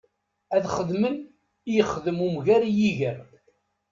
[0.55, 3.17] Ad xedmen i yexdem umger i yiger.